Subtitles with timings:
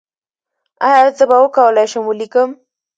[0.87, 2.49] ایا زه به وکولی شم ولیکم؟